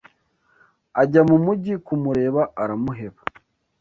[1.01, 3.19] Ajya mu mugi kumureba aramuheba